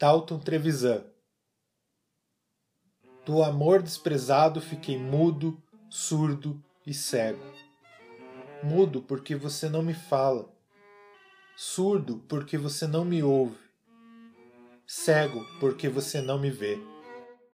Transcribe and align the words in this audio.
Dalton 0.00 0.38
Trevisan. 0.38 1.04
Do 3.26 3.42
amor 3.42 3.82
desprezado 3.82 4.58
fiquei 4.58 4.96
mudo, 4.96 5.62
surdo 5.90 6.58
e 6.86 6.94
cego. 6.94 7.44
Mudo 8.62 9.02
porque 9.02 9.36
você 9.36 9.68
não 9.68 9.82
me 9.82 9.92
fala. 9.92 10.50
Surdo 11.54 12.24
porque 12.26 12.56
você 12.56 12.86
não 12.86 13.04
me 13.04 13.22
ouve. 13.22 13.58
Cego 14.86 15.44
porque 15.60 15.86
você 15.86 16.22
não 16.22 16.38
me 16.38 16.48
vê. 16.48 16.78